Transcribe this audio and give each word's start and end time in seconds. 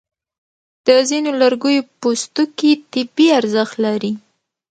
د 0.87 0.89
ځینو 1.09 1.31
لرګیو 1.41 1.87
پوستکي 2.01 2.71
طبي 2.91 3.27
ارزښت 3.39 3.75
لري. 3.85 4.11